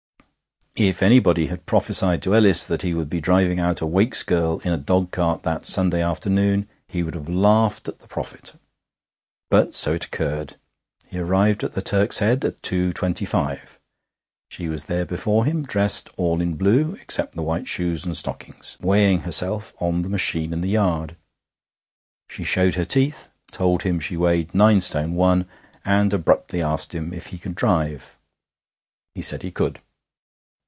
[0.77, 4.23] IV If anybody had prophesied to Ellis that he would be driving out a Wakes
[4.23, 8.53] girl in a dogcart that Sunday afternoon he would have laughed at the prophet;
[9.49, 10.55] but so it occurred.
[11.09, 13.81] He arrived at the Turk's Head at two twenty five.
[14.47, 18.77] She was there before him, dressed all in blue, except the white shoes and stockings,
[18.79, 21.17] weighing herself on the machine in the yard.
[22.29, 25.47] She showed her teeth, told him she weighed nine stone one,
[25.83, 28.17] and abruptly asked him if he could drive.
[29.13, 29.81] He said he could.